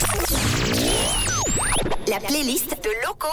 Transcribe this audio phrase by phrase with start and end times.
[0.00, 0.36] Rouge.
[2.06, 3.28] La playlist de Loco.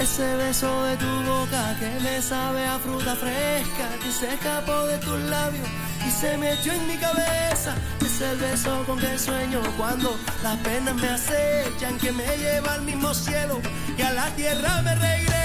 [0.00, 4.98] Ese beso de tu boca que me sabe a fruta fresca, que se escapó de
[4.98, 7.74] tus labios y se metió en mi cabeza.
[8.22, 13.12] Es beso con que sueño cuando las penas me acechan, que me lleva al mismo
[13.12, 13.60] cielo
[13.98, 15.41] y a la tierra me regresa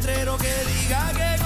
[0.00, 1.39] letrero que diga que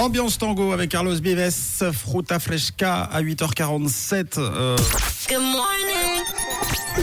[0.00, 4.38] Ambiance tango avec Carlos Vives, Fruta Fresca à 8h47.
[4.38, 4.74] euh,
[5.28, 6.24] Good morning.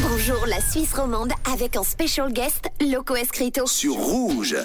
[0.02, 3.68] Bonjour la Suisse romande avec un special guest Loco Escrito.
[3.68, 4.56] Sur Rouge.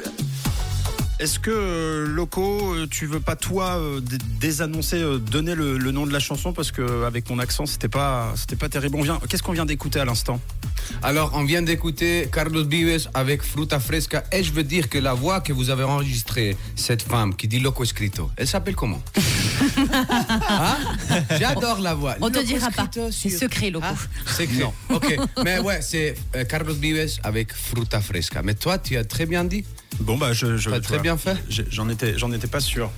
[1.23, 5.91] Est-ce que euh, Loco, euh, tu veux pas toi euh, dé- désannoncer, donner le, le
[5.93, 6.53] nom de la chanson?
[6.53, 8.97] Parce que avec ton accent c'était pas c'était pas terrible.
[8.97, 10.41] On vient, qu'est-ce qu'on vient d'écouter à l'instant?
[11.01, 15.15] Alors, on vient d'écouter Carlos Vives avec Fruta Fresca et je veux dire que la
[15.15, 19.01] voix que vous avez enregistrée, cette femme qui dit Loco Escrito, elle s'appelle comment?
[20.49, 20.77] Hein?
[21.39, 22.17] J'adore la voix.
[22.21, 22.91] On te dira pas.
[23.13, 23.87] C'est secret, Loco.
[23.89, 23.95] Ah,
[24.33, 24.65] secret.
[24.91, 25.17] Ok.
[25.45, 26.17] Mais ouais, c'est
[26.49, 28.43] Carlos Vives avec Fruta Fresca.
[28.43, 29.65] Mais toi, tu as très bien dit.
[30.01, 31.37] Bon bah je, très vois, bien fait.
[31.71, 32.91] J'en étais, j'en étais pas sûr.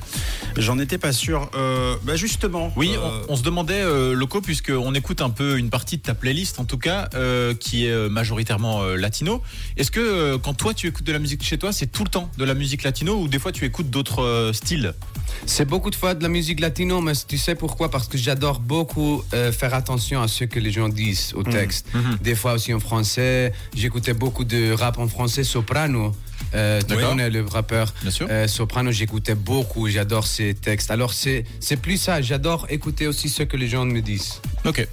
[0.56, 1.50] J'en étais pas sûr.
[1.55, 2.73] Euh, bah justement.
[2.76, 6.02] Oui, euh, on, on se demandait, euh, Loco, puisqu'on écoute un peu une partie de
[6.02, 9.43] ta playlist, en tout cas, euh, qui est euh, majoritairement euh, latino.
[9.76, 12.11] Est-ce que euh, quand toi tu écoutes de la musique chez toi, c'est tout le
[12.11, 14.94] temps de la musique latino ou des fois tu écoutes d'autres euh, styles?
[15.46, 17.91] C'est beaucoup de fois de la musique latino, mais tu sais pourquoi?
[17.91, 21.88] Parce que j'adore beaucoup euh, faire attention à ce que les gens disent au texte.
[22.23, 23.52] Des fois aussi en français.
[23.76, 26.14] J'écoutais beaucoup de rap en français, Soprano.
[26.55, 28.26] Euh, tu connais le rappeur Bien sûr.
[28.31, 30.91] Euh, Soprano, j'écoutais beaucoup, j'adore ses textes.
[30.91, 34.41] Alors c'est c'est plus ça, j'adore écouter aussi ce que les gens me disent.
[34.64, 34.87] Ok.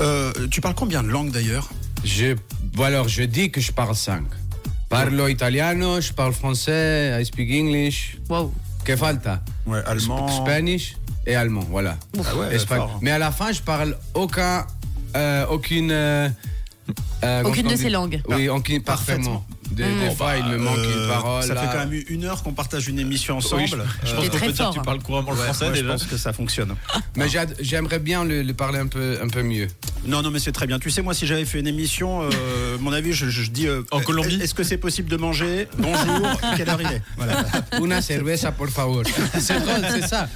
[0.00, 1.68] euh, tu parles combien de langues d'ailleurs?
[2.04, 2.34] Je,
[2.74, 4.24] bon alors, je dis que je parle cinq.
[4.88, 8.18] Parlo italiano, je parle français, I speak English.
[8.28, 8.52] Wow.
[8.84, 9.42] Que falta?
[9.66, 10.28] Ouais, allemand.
[10.28, 10.96] Spanish
[11.26, 11.96] et allemand, voilà.
[12.18, 12.56] Ah ouais.
[13.00, 14.66] Mais à la fin, je parle aucun,
[15.16, 15.92] euh, aucune.
[17.44, 18.20] Aucune de ces langues.
[18.28, 19.46] Oui, aucune, parfaitement.
[19.72, 21.42] Des, des fois, il me manque Euh, une parole.
[21.42, 21.62] Ça là.
[21.62, 23.62] fait quand même une heure qu'on partage une émission Oui, ensemble.
[23.66, 24.82] je, je Euh, pense qu'on peut dire fort, que tu hein.
[24.84, 26.74] parles couramment le ouais, français je pense que ça fonctionne.
[27.16, 27.26] Mais
[27.60, 29.68] j'aimerais bien le, le parler un peu, un peu mieux.
[30.04, 30.80] Non, non, mais c'est très bien.
[30.80, 33.68] Tu sais, moi, si j'avais fait une émission, euh, mon avis, je, je dis.
[33.68, 37.44] euh, En Colombie Est-ce que c'est possible de manger Bonjour, quelle heure il est Voilà.
[37.80, 39.04] Una cerveza, por favor.
[39.38, 40.28] C'est drôle, c'est ça.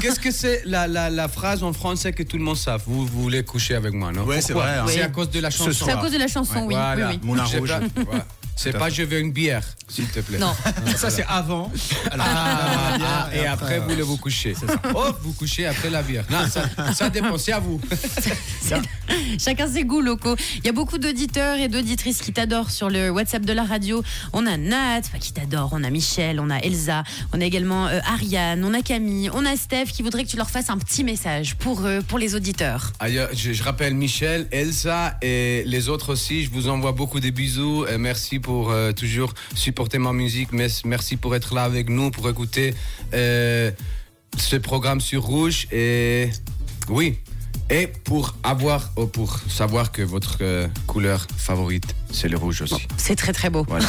[0.00, 3.04] Qu'est-ce que c'est la, la, la phrase en français que tout le monde sait vous,
[3.06, 4.22] vous voulez coucher avec moi, non?
[4.24, 4.84] Ouais, c'est vrai, hein.
[4.88, 5.84] C'est à cause de la chanson.
[5.86, 6.74] C'est à cause de la chanson, oui.
[6.74, 7.08] Voilà.
[7.08, 7.20] oui, oui.
[7.22, 7.68] Moulin Rouge.
[7.68, 8.26] pas- voilà.
[8.62, 10.36] C'est pas je veux une bière, s'il te plaît.
[10.38, 10.52] Non.
[10.96, 11.72] Ça, c'est avant.
[12.10, 14.54] Alors, Ah, la bière, et après, vous voulez vous coucher.
[14.94, 16.24] Oh, vous couchez après la bière.
[16.30, 17.80] Non, ça, ça dépend, c'est à vous.
[19.38, 20.36] Chacun ses goûts locaux.
[20.58, 24.02] Il y a beaucoup d'auditeurs et d'auditrices qui t'adorent sur le WhatsApp de la radio.
[24.34, 27.02] On a Nat qui t'adore, on a Michel, on a Elsa,
[27.32, 30.36] on a également euh, Ariane, on a Camille, on a Steph qui voudrait que tu
[30.36, 32.92] leur fasses un petit message pour, eux, pour les auditeurs.
[33.00, 36.44] Ailleurs, je, je rappelle Michel, Elsa et les autres aussi.
[36.44, 37.86] Je vous envoie beaucoup de bisous.
[37.86, 40.50] Et merci pour euh, toujours supporter ma musique.
[40.52, 42.74] Merci pour être là avec nous, pour écouter
[43.14, 43.70] euh,
[44.38, 45.66] ce programme sur Rouge.
[45.72, 46.30] Et
[46.88, 47.18] oui.
[47.72, 52.86] Et pour avoir, oh, pour savoir que votre euh, couleur favorite, c'est le rouge aussi.
[52.96, 53.64] C'est très très beau.
[53.68, 53.86] Voilà.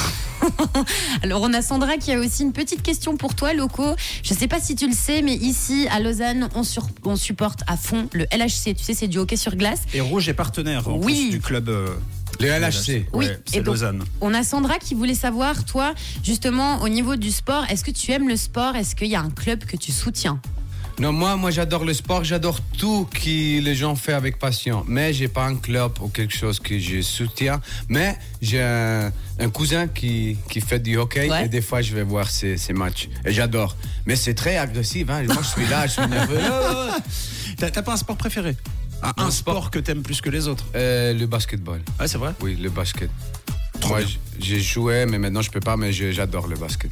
[1.23, 3.83] Alors on a Sandra qui a aussi une petite question pour toi, Loco.
[4.23, 7.61] Je sais pas si tu le sais, mais ici à Lausanne, on, sur- on supporte
[7.65, 8.75] à fond le LHC.
[8.77, 9.81] Tu sais, c'est du hockey sur glace.
[9.95, 11.29] Et Rouge est partenaire en Oui.
[11.29, 11.69] plus du club.
[11.69, 11.87] euh,
[12.41, 13.05] Le LHC.
[13.13, 14.03] Oui, ouais, c'est Lausanne.
[14.19, 15.93] On a Sandra qui voulait savoir, toi,
[16.23, 18.75] justement, au niveau du sport, est-ce que tu aimes le sport?
[18.75, 20.39] Est-ce qu'il y a un club que tu soutiens?
[20.99, 24.83] Non, moi, moi j'adore le sport, j'adore tout que les gens font avec passion.
[24.87, 27.59] Mais j'ai pas un club ou quelque chose que je soutiens.
[27.89, 31.45] Mais j'ai un, un cousin qui, qui fait du hockey Ouais.
[31.45, 33.09] et des fois je vais voir ses, ses matchs.
[33.25, 33.75] Et j'adore.
[34.05, 35.09] Mais c'est très agressif.
[35.09, 35.23] Hein.
[35.23, 36.39] Moi je suis là, je suis nerveux.
[37.57, 38.55] T'as pas un sport préféré?
[39.03, 39.71] Un, un Un sport sport.
[39.71, 41.81] que t'aimes plus que les autres Euh, le basketball.
[41.99, 42.33] Ouais, c'est vrai?
[42.41, 43.09] Oui, le basket.
[43.79, 44.01] Trop Moi
[44.39, 46.91] j'ai joué, mais maintenant je peux pas, mais j'adore le basket.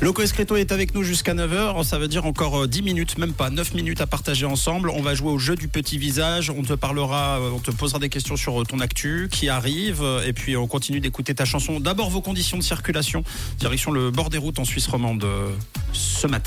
[0.00, 1.82] Loco Escrito est avec nous jusqu'à 9h.
[1.84, 4.90] Ça veut dire encore euh, 10 minutes, même pas 9 minutes à partager ensemble.
[4.90, 6.50] On va jouer au jeu du petit visage.
[6.50, 10.00] On te parlera, euh, on te posera des questions sur euh, ton actu qui arrive.
[10.02, 11.78] euh, Et puis on continue d'écouter ta chanson.
[11.80, 13.22] D'abord vos conditions de circulation.
[13.58, 15.48] Direction le bord des routes en Suisse romande euh,
[15.92, 16.44] ce matin.